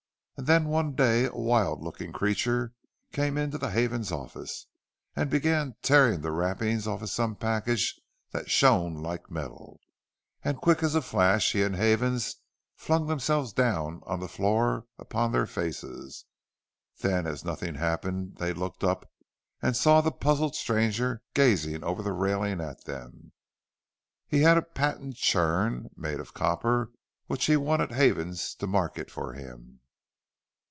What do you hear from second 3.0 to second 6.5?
came into the Havens office, and began tearing the